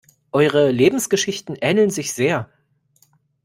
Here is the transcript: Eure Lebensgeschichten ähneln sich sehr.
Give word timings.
Eure 0.31 0.71
Lebensgeschichten 0.71 1.55
ähneln 1.61 1.91
sich 1.91 2.11
sehr. 2.15 2.49